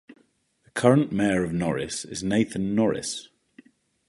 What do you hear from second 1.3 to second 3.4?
of Norris is Nathan Norris.